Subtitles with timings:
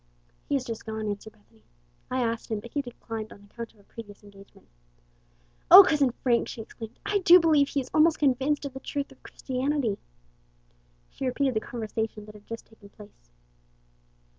[0.49, 1.61] "He has just gone," answered Bethany.
[2.09, 4.67] "I asked him, but he declined on account of a previous engagement.
[5.69, 9.11] O, Cousin Frank," she exclaimed, "I do believe he is almost convinced of the truth
[9.11, 9.99] of Christianity!"
[11.11, 13.29] She repeated the conversation that had just taken place.